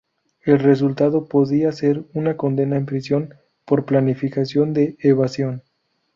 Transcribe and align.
El 0.43 0.57
resultado 0.57 1.27
podía 1.27 1.71
ser 1.71 2.05
una 2.13 2.35
condena 2.35 2.75
en 2.75 2.87
prisión 2.87 3.35
por 3.65 3.85
planificación 3.85 4.73
de 4.73 4.95
evasión. 4.97 5.61